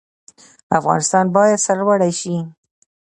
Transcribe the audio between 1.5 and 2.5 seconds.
سرلوړی شي